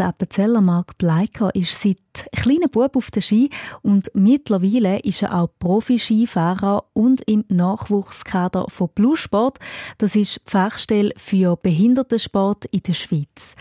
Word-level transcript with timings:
der 0.00 0.08
Appenzeller 0.08 0.62
Mark 0.62 0.96
Bleiker 0.96 1.54
ist 1.54 1.78
seit 1.78 1.98
kleiner 2.32 2.68
Bub 2.68 2.96
auf 2.96 3.10
der 3.10 3.20
Ski 3.20 3.50
und 3.82 4.10
mittlerweile 4.14 5.00
ist 5.00 5.22
er 5.22 5.34
auch 5.34 5.50
Profi-Skifahrer 5.58 6.84
und 6.92 7.22
im 7.28 7.44
Nachwuchskader 7.48 8.66
von 8.68 8.88
Bluesport. 8.94 9.58
Das 9.98 10.16
ist 10.16 10.36
die 10.36 10.50
Fachstelle 10.50 11.12
für 11.16 11.56
Behindertensport 11.56 12.64
in 12.66 12.82
der 12.82 12.94
Schweiz. 12.94 13.56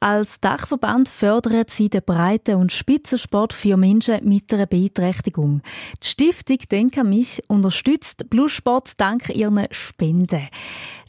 Als 0.00 0.40
Dachverband 0.40 1.08
fördert 1.08 1.70
sie 1.70 1.88
den 1.88 2.02
Breiten- 2.02 2.56
und 2.56 2.72
Spitzensport 2.72 3.52
für 3.52 3.76
Menschen 3.76 4.24
mit 4.28 4.52
einer 4.52 4.66
Beeinträchtigung. 4.66 5.62
Die 6.02 6.08
Stiftung 6.08 6.58
Denk 6.70 6.98
an 6.98 7.08
mich 7.08 7.40
unterstützt 7.48 8.28
Bluesport 8.28 9.00
dank 9.00 9.28
ihren 9.28 9.68
Spenden. 9.70 10.48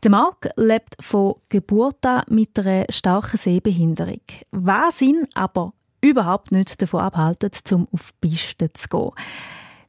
Der 0.04 0.12
Marc 0.12 0.50
lebt 0.58 0.96
von 1.00 1.36
Geburt 1.50 2.06
an 2.06 2.24
mit 2.30 2.60
einer 2.60 2.86
starken 2.90 3.38
Sehbehinderung. 3.38 4.22
Was 4.52 5.02
ihn 5.02 5.26
aber 5.34 5.74
überhaupt 6.04 6.52
nicht 6.52 6.82
davon 6.82 7.00
abhalten, 7.00 7.50
zum 7.64 7.88
auf 7.92 8.12
die 8.24 8.30
Piste 8.30 8.72
zu 8.74 8.88
gehen 8.90 9.12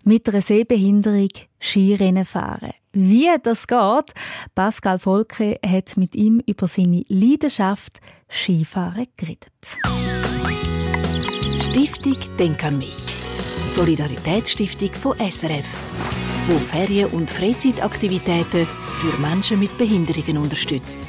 mit 0.05 0.29
einer 0.29 0.43
Sehbehinderung 0.43 1.31
Skirennen 1.59 2.25
fahren. 2.25 2.73
Wie 2.93 3.31
das 3.43 3.67
geht, 3.67 4.15
Pascal 4.55 4.99
Volke 4.99 5.59
hat 5.67 5.97
mit 5.97 6.15
ihm 6.15 6.43
über 6.47 6.69
seine 6.69 7.05
Leidenschaft 7.09 8.01
Skifahren 8.29 9.07
geredet. 9.17 9.51
Stiftung 11.59 12.19
Denk 12.39 12.63
an 12.65 12.79
mich. 12.79 13.07
Solidaritätsstiftung 13.71 14.91
von 14.91 15.17
SRF, 15.19 15.67
wo 16.49 16.59
Ferien- 16.59 17.11
und 17.11 17.31
Freizeitaktivitäten 17.31 18.67
für 18.67 19.19
Menschen 19.21 19.59
mit 19.59 19.77
Behinderungen 19.79 20.37
unterstützt. 20.37 21.01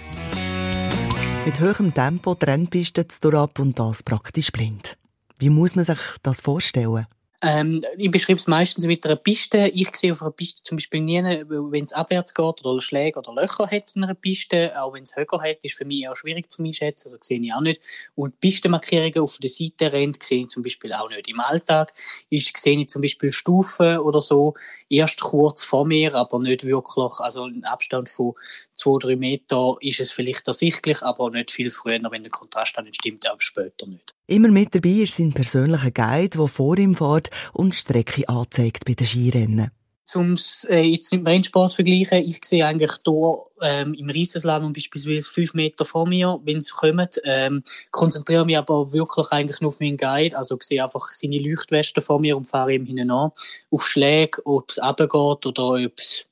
Mit 1.45 1.59
hohem 1.59 1.93
Tempo 1.93 2.33
die 2.33 2.45
Rennpisten 2.45 3.07
zu 3.07 3.29
ab 3.33 3.59
und 3.59 3.77
das 3.77 4.01
praktisch 4.01 4.51
blind. 4.51 4.97
Wie 5.37 5.51
muss 5.51 5.75
man 5.75 5.85
sich 5.85 5.99
das 6.23 6.41
vorstellen? 6.41 7.05
Ähm, 7.41 7.81
ich 7.97 8.09
beschreibe 8.09 8.39
es 8.39 8.47
meistens 8.47 8.85
mit 8.85 9.05
einer 9.05 9.17
Piste. 9.17 9.67
Ich 9.73 9.95
sehe 9.95 10.13
auf 10.13 10.21
einer 10.21 10.31
Piste 10.31 10.63
zum 10.63 10.77
Beispiel 10.77 11.01
nie, 11.01 11.21
wenn 11.21 11.83
es 11.83 11.93
abwärts 11.93 12.33
geht 12.33 12.65
oder 12.65 12.81
Schläge 12.81 13.19
oder 13.19 13.33
Löcher 13.33 13.69
hat 13.69 13.95
in 13.95 14.03
einer 14.03 14.13
Piste. 14.13 14.73
Auch 14.81 14.93
wenn 14.93 15.03
es 15.03 15.15
Höcker 15.15 15.41
hat, 15.41 15.57
ist 15.61 15.75
für 15.75 15.85
mich 15.85 16.03
eher 16.03 16.15
schwierig 16.15 16.49
zu 16.49 16.63
einschätzen. 16.63 17.07
Also 17.07 17.17
sehe 17.21 17.39
ich 17.39 17.53
auch 17.53 17.61
nicht. 17.61 17.81
Und 18.15 18.39
Pistenmarkierungen 18.39 19.19
auf 19.19 19.37
der 19.37 19.49
Seite 19.49 19.91
rennt, 19.91 20.23
sehe 20.23 20.43
ich 20.43 20.49
zum 20.49 20.63
Beispiel 20.63 20.93
auch 20.93 21.09
nicht. 21.09 21.27
Im 21.27 21.39
Alltag 21.39 21.93
ist, 22.29 22.57
sehe 22.57 22.79
ich 22.79 22.89
zum 22.89 23.01
Beispiel 23.01 23.31
Stufen 23.31 23.97
oder 23.99 24.21
so 24.21 24.53
erst 24.89 25.21
kurz 25.21 25.63
vor 25.63 25.85
mir, 25.85 26.15
aber 26.15 26.39
nicht 26.39 26.65
wirklich. 26.65 27.19
Also 27.19 27.45
ein 27.45 27.63
Abstand 27.65 28.09
von 28.09 28.33
zwei, 28.73 28.97
drei 28.99 29.15
Meter 29.15 29.75
ist 29.81 29.99
es 29.99 30.11
vielleicht 30.11 30.47
ersichtlich, 30.47 31.01
aber 31.03 31.29
nicht 31.29 31.51
viel 31.51 31.69
früher, 31.69 31.99
wenn 32.09 32.23
der 32.23 32.31
Kontrast 32.31 32.77
dann 32.77 32.85
nicht 32.85 32.95
stimmt, 32.95 33.29
auch 33.29 33.41
später 33.41 33.87
nicht. 33.87 34.14
Immer 34.27 34.47
mit 34.47 34.73
dabei 34.73 35.03
ist 35.03 35.15
sein 35.15 35.33
persönlicher 35.33 35.91
Guide, 35.91 36.37
der 36.37 36.47
vor 36.47 36.77
ihm 36.77 36.95
fährt 36.95 37.29
und 37.53 37.75
Strecke 37.75 38.27
anzeigt 38.27 38.85
bei 38.85 38.93
den 38.93 39.05
Skirennen. 39.05 39.71
Um 40.13 40.35
äh, 40.69 40.81
jetzt 40.81 41.11
mit 41.11 41.27
Rennsport 41.27 41.71
zu 41.71 41.77
vergleichen, 41.77 42.19
ich 42.19 42.43
sehe 42.45 42.65
eigentlich 42.65 42.91
hier 43.03 43.37
ähm, 43.61 43.93
im 43.95 44.09
Riesenslalom 44.09 44.71
beispielsweise 44.71 45.29
fünf 45.29 45.55
Meter 45.55 45.83
vor 45.83 46.07
mir, 46.07 46.39
wenn 46.43 46.61
sie 46.61 46.71
kommen. 46.71 47.07
Ähm, 47.23 47.63
konzentriere 47.91 48.45
mich 48.45 48.57
aber 48.57 48.93
wirklich 48.93 49.31
eigentlich 49.31 49.61
nur 49.61 49.69
auf 49.69 49.79
meinen 49.79 49.97
Guide. 49.97 50.37
Also 50.37 50.57
sehe 50.61 50.83
einfach 50.83 51.07
seine 51.09 51.39
Leuchtweste 51.39 52.01
vor 52.01 52.19
mir 52.19 52.37
und 52.37 52.45
fahre 52.45 52.73
ihm 52.73 52.85
hinein 52.85 53.09
an. 53.09 53.31
Auf 53.71 53.87
Schläge, 53.87 54.45
ob 54.45 54.69
es 54.69 54.81
runtergeht 54.81 55.45
oder 55.45 55.63
ob 55.63 55.99
es 55.99 56.27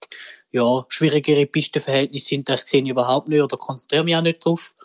ja, 0.52 0.86
schwierigere 0.88 1.48
Pistenverhältnisse 1.48 2.28
sind, 2.28 2.50
das 2.50 2.68
sehe 2.68 2.84
ich 2.84 2.90
überhaupt 2.90 3.28
nicht 3.28 3.42
oder 3.42 3.58
konzentriere 3.58 4.04
mich 4.04 4.16
auch 4.16 4.22
nicht 4.22 4.46
drauf. 4.46 4.76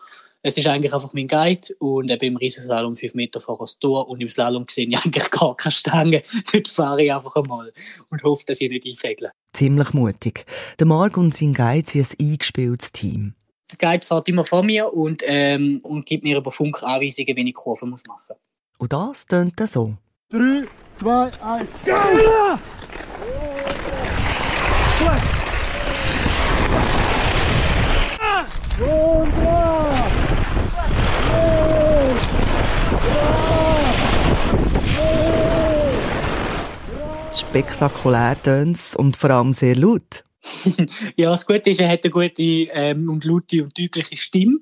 Es 0.48 0.56
ist 0.56 0.66
eigentlich 0.66 0.94
einfach 0.94 1.12
mein 1.12 1.28
Guide 1.28 1.74
und 1.78 2.10
eben 2.10 2.24
im 2.24 2.36
Riesenslalom 2.38 2.96
fünf 2.96 3.12
Meter 3.14 3.38
vor 3.38 3.58
das 3.58 3.78
Tor 3.78 4.08
und 4.08 4.18
im 4.22 4.30
Slalom 4.30 4.64
sehe 4.70 4.88
ich 4.88 4.96
eigentlich 5.04 5.30
gar 5.30 5.54
keine 5.54 5.72
Stange. 5.72 6.22
Dort 6.50 6.68
fahre 6.68 7.02
ich 7.02 7.12
einfach 7.12 7.36
einmal 7.36 7.70
und 8.08 8.22
hoffe, 8.22 8.44
dass 8.46 8.62
ich 8.62 8.70
nicht 8.70 8.86
einfägle. 8.86 9.32
Ziemlich 9.52 9.92
mutig. 9.92 10.46
Der 10.78 10.86
Marc 10.86 11.19
und 11.19 11.34
sein 11.34 11.53
Guide 11.53 11.86
sind 11.86 12.19
ein 12.19 12.31
eingespieltes 12.31 12.92
Team. 12.92 13.34
Der 13.70 13.91
Guide 13.91 14.06
fährt 14.06 14.26
immer 14.26 14.42
vor 14.42 14.62
mir 14.62 14.91
und, 14.91 15.22
ähm, 15.26 15.81
und 15.82 16.06
gibt 16.06 16.25
mir 16.25 16.38
über 16.38 16.50
Funk 16.50 16.82
Anweisungen, 16.82 17.36
wenn 17.36 17.47
ich 17.47 17.54
Kurven 17.54 17.91
muss 17.91 18.04
machen 18.09 18.22
muss. 18.28 18.78
Und 18.78 18.91
das 18.94 19.26
tönt 19.26 19.60
so. 19.69 19.98
3, 20.30 20.62
2, 20.97 21.30
1, 21.42 21.69
go! 21.84 21.92
Ja! 28.80 29.97
Spektakulär 37.48 38.36
tönt's 38.42 38.94
und 38.94 39.16
vor 39.16 39.31
allem 39.31 39.54
sehr 39.54 39.75
laut. 39.75 40.22
ja, 41.16 41.31
das 41.31 41.47
Gute 41.47 41.70
ist, 41.70 41.81
er 41.81 41.88
hat 41.88 42.04
eine 42.04 42.10
gute 42.10 42.42
ähm, 42.42 43.09
und 43.09 43.25
laute 43.25 43.64
und 43.64 43.78
deutliche 43.78 44.16
Stimme. 44.16 44.59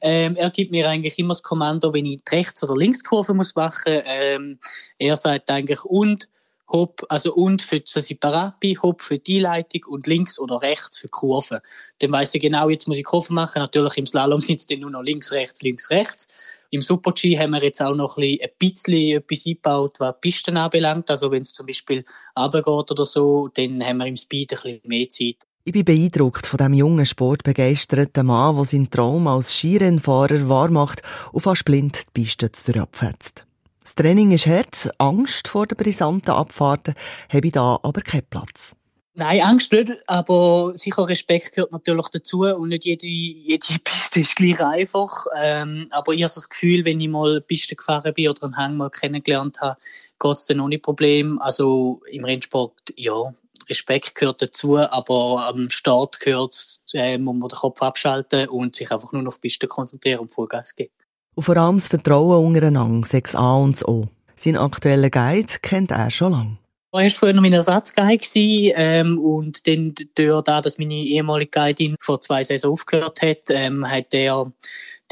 Ähm, 0.00 0.36
er 0.36 0.48
gibt 0.50 0.70
mir 0.70 0.88
eigentlich 0.88 1.18
immer 1.18 1.30
das 1.30 1.42
Kommando, 1.42 1.92
wenn 1.92 2.06
ich 2.06 2.22
die 2.22 2.36
Rechts- 2.36 2.62
oder 2.62 2.76
Linkskurve 2.76 3.34
muss 3.34 3.56
machen. 3.56 4.02
Ähm, 4.06 4.60
er 4.98 5.16
sagt 5.16 5.50
eigentlich 5.50 5.84
und 5.84 6.28
Hop, 6.68 7.04
also 7.08 7.34
und 7.34 7.62
für 7.62 7.82
parat 8.20 8.60
bin, 8.60 8.80
Hop 8.82 9.00
für 9.00 9.18
die 9.18 9.40
Leitung 9.40 9.84
und 9.88 10.06
links 10.06 10.38
oder 10.38 10.60
rechts 10.60 10.98
für 10.98 11.08
Kurven. 11.08 11.60
Dann 11.98 12.12
weiss 12.12 12.34
ich 12.34 12.42
genau, 12.42 12.68
jetzt 12.68 12.86
muss 12.86 12.98
ich 12.98 13.04
Kurven 13.04 13.34
machen. 13.34 13.60
Natürlich 13.60 13.96
im 13.96 14.06
Slalom 14.06 14.40
sitzt 14.40 14.70
dann 14.70 14.80
nur 14.80 14.90
noch 14.90 15.02
links, 15.02 15.32
rechts, 15.32 15.62
links, 15.62 15.90
rechts. 15.90 16.64
Im 16.70 16.82
Super-G 16.82 17.38
haben 17.38 17.52
wir 17.52 17.62
jetzt 17.62 17.80
auch 17.80 17.94
noch 17.94 18.18
ein 18.18 18.38
bisschen 18.58 19.16
etwas 19.16 19.46
eingebaut, 19.46 20.00
was 20.00 20.14
Pisten 20.20 20.56
anbelangt. 20.58 21.10
Also 21.10 21.30
wenn 21.30 21.42
es 21.42 21.54
zum 21.54 21.66
Beispiel 21.66 22.04
runtergeht 22.38 22.90
oder 22.90 23.06
so, 23.06 23.48
dann 23.48 23.82
haben 23.82 23.98
wir 23.98 24.06
im 24.06 24.16
Speed 24.16 24.52
ein 24.52 24.56
bisschen 24.56 24.80
mehr 24.84 25.08
Zeit. 25.08 25.36
Ich 25.64 25.72
bin 25.72 25.84
beeindruckt 25.84 26.46
von 26.46 26.56
dem 26.56 26.72
jungen, 26.72 27.04
sportbegeisterten 27.04 28.26
Mann, 28.26 28.56
der 28.56 28.64
seinen 28.64 28.90
Traum 28.90 29.26
als 29.26 29.52
Skirennfahrer 29.52 30.48
wahrmacht 30.48 31.02
und 31.32 31.42
fast 31.42 31.64
blind 31.64 32.06
die 32.08 32.22
Piste 32.22 32.50
abfetzt. 32.80 33.47
Das 33.88 33.94
Training 33.94 34.32
ist 34.32 34.46
hart, 34.46 34.90
Angst 34.98 35.48
vor 35.48 35.66
den 35.66 35.78
brisanten 35.78 36.32
Abfahrten 36.32 36.94
habe 37.32 37.46
ich 37.46 37.54
da 37.54 37.80
aber 37.82 38.02
keinen 38.02 38.26
Platz. 38.28 38.76
Nein, 39.14 39.40
Angst 39.40 39.72
nicht, 39.72 39.90
aber 40.06 40.72
sicher 40.74 41.08
Respekt 41.08 41.52
gehört 41.52 41.72
natürlich 41.72 42.08
dazu 42.12 42.42
und 42.42 42.68
nicht 42.68 42.84
jede, 42.84 43.06
jede 43.06 43.66
Piste 43.82 44.20
ist 44.20 44.36
gleich 44.36 44.60
einfach. 44.60 45.24
Ähm, 45.34 45.86
aber 45.90 46.12
ich 46.12 46.22
habe 46.22 46.28
so 46.28 46.34
das 46.34 46.50
Gefühl, 46.50 46.84
wenn 46.84 47.00
ich 47.00 47.08
mal 47.08 47.40
Piste 47.40 47.76
gefahren 47.76 48.12
bin 48.12 48.28
oder 48.28 48.42
einen 48.42 48.58
Hang 48.58 48.76
mal 48.76 48.90
kennengelernt 48.90 49.62
habe, 49.62 49.80
geht 50.20 50.36
es 50.36 50.44
dann 50.44 50.60
ohne 50.60 50.78
Problem. 50.78 51.40
Also 51.40 52.02
im 52.10 52.26
Rennsport, 52.26 52.92
ja, 52.94 53.32
Respekt 53.70 54.16
gehört 54.16 54.42
dazu, 54.42 54.76
aber 54.76 55.46
am 55.48 55.70
Start 55.70 56.20
gehört, 56.20 56.54
äh, 56.92 57.16
muss 57.16 57.36
man 57.36 57.48
den 57.48 57.56
Kopf 57.56 57.80
abschalten 57.80 58.50
und 58.50 58.76
sich 58.76 58.92
einfach 58.92 59.12
nur 59.12 59.26
auf 59.26 59.36
die 59.38 59.48
Piste 59.48 59.66
konzentrieren 59.66 60.20
und 60.20 60.30
Vollgas 60.30 60.76
geben. 60.76 60.92
Und 61.38 61.44
vor 61.44 61.56
allem 61.56 61.76
das 61.76 61.86
Vertrauen 61.86 62.44
untereinander, 62.44 63.06
sechs 63.06 63.36
A 63.36 63.54
und 63.54 63.76
das 63.76 63.86
O. 63.86 64.08
Sein 64.34 64.56
aktueller 64.56 65.08
Guide 65.08 65.46
kennt 65.62 65.92
er 65.92 66.10
schon 66.10 66.32
lange. 66.32 66.58
Er 66.92 67.04
war 67.04 67.10
früher 67.10 67.40
mein 67.40 67.52
Ersatzguide 67.52 68.72
ähm, 68.74 69.20
und 69.20 69.64
dann 69.68 69.94
durch 70.16 70.42
da, 70.42 70.60
dass 70.60 70.78
meine 70.78 70.96
ehemalige 70.96 71.50
Guidin 71.52 71.94
vor 72.00 72.20
zwei 72.20 72.42
Saison 72.42 72.72
aufgehört 72.72 73.22
hat, 73.22 73.50
ähm, 73.50 73.88
hat 73.88 74.12
er 74.14 74.50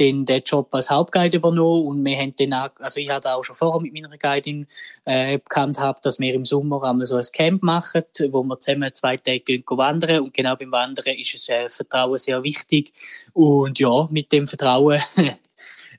den, 0.01 0.25
den 0.25 0.43
Job 0.45 0.75
als 0.75 0.91
Hauptguide 0.91 1.37
übernommen 1.37 1.87
und 1.87 2.05
wir 2.05 2.19
haben 2.19 2.35
dann 2.37 2.55
auch, 2.55 2.71
also 2.81 2.99
ich 2.99 3.09
hatte 3.09 3.33
auch 3.33 3.45
schon 3.45 3.55
vorher 3.55 3.81
mit 3.81 3.93
meiner 3.93 4.19
Guidin 4.19 4.67
äh, 5.05 5.39
bekannt 5.39 5.77
gehabt, 5.77 6.05
dass 6.07 6.19
wir 6.19 6.35
im 6.35 6.45
Sommer 6.45 6.83
einmal 6.83 7.07
so 7.07 7.15
ein 7.15 7.25
Camp 7.33 7.63
machen, 7.63 8.03
wo 8.33 8.43
wir 8.43 8.59
zusammen 8.59 8.93
zwei 8.93 9.17
Tage 9.17 9.41
gehen 9.41 9.63
wandern 9.69 10.25
und 10.25 10.35
genau 10.35 10.57
beim 10.57 10.73
Wandern 10.73 11.15
ist 11.15 11.35
es 11.37 11.49
äh, 11.49 11.69
Vertrauen 11.69 12.19
sehr 12.19 12.43
wichtig 12.43 12.93
und 13.33 13.79
ja, 13.79 14.09
mit 14.11 14.33
dem 14.33 14.49
Vertrauen 14.49 15.01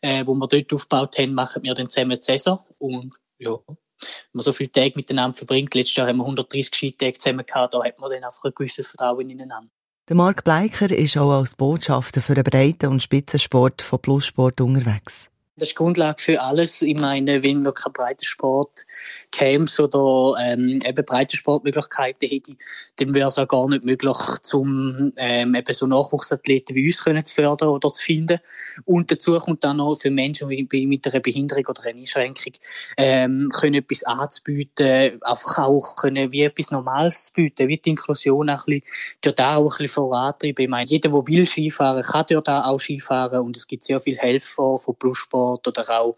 äh, 0.01 0.25
wo 0.25 0.33
wir 0.33 0.47
dort 0.47 0.73
aufgebaut 0.73 1.17
haben, 1.17 1.33
machen 1.33 1.63
wir 1.63 1.73
dann 1.73 1.89
zusammen 1.89 2.21
Saison. 2.21 2.59
Und 2.77 3.15
ja, 3.39 3.51
wenn 3.67 3.77
man 4.33 4.43
so 4.43 4.53
viele 4.53 4.71
Tage 4.71 4.93
miteinander 4.95 5.35
verbringt, 5.35 5.73
letztes 5.73 5.95
Jahr 5.95 6.07
haben 6.07 6.17
wir 6.17 6.23
130 6.23 6.73
Skitage 6.73 7.17
zusammen 7.17 7.45
gehabt, 7.45 7.73
da 7.73 7.83
hat 7.83 7.99
man 7.99 8.09
dann 8.09 8.23
einfach 8.23 8.43
ein 8.43 8.53
gewisses 8.55 8.87
Vertrauen 8.87 9.29
ineinander. 9.29 9.69
Der 10.07 10.15
Marc 10.15 10.43
Bleiker 10.43 10.89
ist 10.89 11.17
auch 11.17 11.31
als 11.31 11.55
Botschafter 11.55 12.21
für 12.21 12.33
den 12.33 12.45
Breiten- 12.45 12.87
und 12.87 13.01
Spitzensport 13.01 13.81
von 13.81 13.99
Plussport 13.99 14.61
unterwegs. 14.61 15.29
Das 15.59 15.69
ist 15.69 15.75
Grundlage 15.75 16.21
für 16.21 16.39
alles. 16.39 16.83
Ich 16.83 16.95
meine, 16.95 17.41
wenn 17.41 17.63
wir 17.63 17.71
keine 17.71 17.93
Breitensport 17.93 18.85
Camps 19.31 19.79
oder 19.79 20.39
ähm, 20.39 20.79
eben 20.85 21.03
Breitensportmöglichkeiten 21.03 22.29
hätte, 22.29 22.55
dann 22.97 23.15
wäre 23.15 23.29
es 23.29 23.39
auch 23.39 23.47
gar 23.47 23.67
nicht 23.67 23.83
möglich, 23.83 24.17
zum 24.43 25.13
ähm, 25.17 25.55
eben 25.55 25.73
so 25.73 25.87
Nachwuchsathleten 25.87 26.75
wie 26.75 26.85
uns 26.85 27.03
können 27.03 27.25
zu 27.25 27.33
fördern 27.33 27.69
oder 27.69 27.91
zu 27.91 27.99
finden. 27.99 28.37
Und 28.85 29.09
dazu 29.09 29.39
kommt 29.39 29.63
dann 29.63 29.77
noch 29.77 29.95
für 29.95 30.11
Menschen 30.11 30.47
mit 30.47 31.07
einer 31.07 31.19
Behinderung 31.21 31.65
oder 31.65 31.85
einer 31.85 31.97
Einschränkung 31.97 32.53
ähm, 32.95 33.49
können 33.51 33.81
etwas 33.81 34.03
anzubieten, 34.03 35.19
einfach 35.23 35.57
auch 35.57 35.95
können 35.95 36.31
wie 36.31 36.43
etwas 36.43 36.69
Normales 36.69 37.31
bieten, 37.33 37.67
wie 37.67 37.77
die 37.77 37.89
Inklusion 37.89 38.51
auch 38.51 38.67
ein 38.67 38.79
bisschen, 38.79 38.83
dort 39.21 39.41
auch 39.41 39.63
ein 39.63 39.67
bisschen 39.69 39.87
vorantreiben. 39.87 40.65
Ich 40.65 40.69
meine, 40.69 40.87
jeder, 40.87 41.09
der 41.09 41.27
will 41.27 41.47
Skifahren, 41.47 42.03
kann 42.03 42.25
dort 42.29 42.47
auch 42.47 42.79
Skifahren 42.79 43.39
und 43.39 43.57
es 43.57 43.65
gibt 43.65 43.83
sehr 43.83 43.99
viele 43.99 44.17
Helfer 44.17 44.77
von 44.77 44.95
Plussport 44.95 45.46
Bluesport 45.47 45.67
oder 45.67 45.99
auch, 45.99 46.15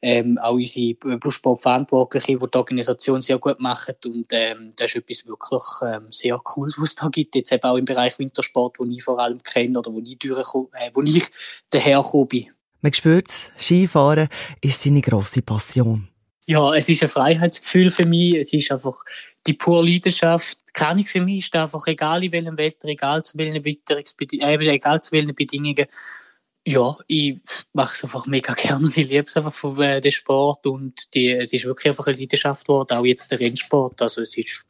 ähm, 0.00 0.38
auch 0.38 0.54
unsere 0.54 0.94
Bluesport-Verantwortliche, 0.94 2.38
die 2.38 2.50
die 2.50 2.58
Organisation 2.58 3.20
sehr 3.20 3.38
gut 3.38 3.60
machen 3.60 3.94
und 4.06 4.26
ähm, 4.32 4.72
das 4.76 4.94
ist 4.94 4.96
etwas 4.96 5.26
wirklich 5.26 5.62
ähm, 5.82 6.06
sehr 6.10 6.38
Cooles, 6.38 6.76
was 6.78 6.90
es 6.90 6.94
da 6.96 7.08
gibt, 7.08 7.34
jetzt 7.34 7.52
eben 7.52 7.62
auch 7.62 7.76
im 7.76 7.84
Bereich 7.84 8.18
Wintersport, 8.18 8.78
wo 8.78 8.84
ich 8.84 9.02
vor 9.02 9.18
allem 9.18 9.42
kenne 9.42 9.78
oder 9.78 9.92
wo 9.92 10.00
ich, 10.00 10.18
äh, 10.24 10.90
wo 10.92 11.02
ich 11.02 11.24
dahergekommen 11.70 12.28
bin. 12.28 12.46
Man 12.80 12.92
spürt 12.92 13.28
es, 13.28 13.50
Skifahren 13.58 14.28
ist 14.60 14.82
seine 14.82 15.00
grosse 15.00 15.42
Passion. 15.42 16.08
Ja, 16.44 16.74
es 16.74 16.88
ist 16.88 17.04
ein 17.04 17.08
Freiheitsgefühl 17.08 17.90
für 17.90 18.04
mich. 18.04 18.34
Es 18.34 18.52
ist 18.52 18.72
einfach 18.72 19.04
die 19.46 19.52
pure 19.52 19.84
Leidenschaft. 19.84 20.58
Kann 20.74 20.98
ich 20.98 21.08
für 21.08 21.20
mich 21.20 21.44
ist 21.44 21.54
einfach 21.54 21.86
egal 21.86 22.24
in 22.24 22.32
welchem 22.32 22.58
Wetter, 22.58 22.88
egal 22.88 23.22
zu 23.22 23.38
welchen 23.38 23.64
äh, 23.64 24.74
egal 24.74 25.00
zu 25.00 25.12
welchen 25.12 25.36
Bedingungen. 25.36 25.86
Ja, 26.64 26.96
ich 27.08 27.40
mache 27.72 27.94
es 27.94 28.04
einfach 28.04 28.26
mega 28.26 28.52
gerne 28.54 28.86
ich 28.88 28.96
liebe 28.96 29.24
es 29.24 29.36
einfach 29.36 29.52
von 29.52 29.80
äh, 29.80 30.00
den 30.00 30.12
Sport 30.12 30.66
und 30.66 31.12
die, 31.14 31.32
es 31.32 31.52
ist 31.52 31.64
wirklich 31.64 31.88
einfach 31.88 32.06
eine 32.06 32.16
Leidenschaft 32.16 32.66
geworden, 32.66 32.96
auch 32.96 33.04
jetzt 33.04 33.30
der 33.30 33.40
Rennsport. 33.40 34.00
Also 34.00 34.20
es 34.20 34.36
ist, 34.36 34.64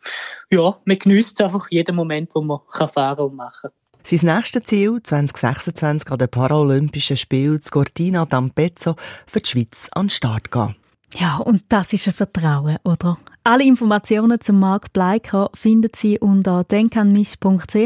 ja, 0.50 0.78
man 0.84 0.98
genießt 0.98 1.40
einfach 1.42 1.70
jeden 1.70 1.94
Moment, 1.94 2.30
wo 2.34 2.40
man 2.40 2.60
kann 2.70 2.88
fahren 2.88 3.26
und 3.26 3.36
machen. 3.36 3.70
Sein 4.04 4.34
nächstes 4.34 4.64
Ziel 4.64 5.00
2026 5.02 6.10
an 6.10 6.18
den 6.18 6.28
Paralympischen 6.28 7.16
Spielen 7.16 7.62
zu 7.62 7.70
Cortina 7.70 8.24
d'Ampezzo 8.24 8.96
für 9.26 9.40
die 9.40 9.48
Schweiz 9.48 9.86
an 9.92 10.06
den 10.06 10.10
Start 10.10 10.50
gehen. 10.50 10.74
Ja, 11.18 11.38
und 11.38 11.64
das 11.68 11.92
ist 11.92 12.06
ein 12.06 12.14
Vertrauen, 12.14 12.78
oder? 12.84 13.18
Alle 13.44 13.64
Informationen 13.64 14.40
zum 14.40 14.60
Marc 14.60 14.92
Bleiker 14.92 15.50
finden 15.52 15.90
Sie 15.94 16.18
unter 16.18 16.64
denkanmich.ch 16.64 17.76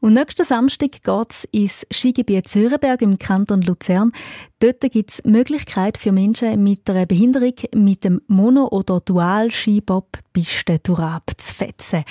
und 0.00 0.12
nächsten 0.14 0.44
Samstag 0.44 1.02
geht's 1.02 1.44
ins 1.52 1.86
Skigebiet 1.92 2.48
Zürenberg 2.48 3.02
im 3.02 3.18
Kanton 3.18 3.60
Luzern. 3.60 4.12
Dort 4.60 4.80
gibt's 4.80 5.22
Möglichkeit 5.24 5.98
für 5.98 6.10
Menschen 6.10 6.62
mit 6.62 6.88
einer 6.88 7.04
Behinderung 7.04 7.54
mit 7.74 8.02
dem 8.02 8.22
Mono- 8.28 8.68
oder 8.70 9.00
Dual-Skibob 9.00 10.18
Piste 10.32 10.82
zu 10.82 10.94
fetzen. 10.96 12.04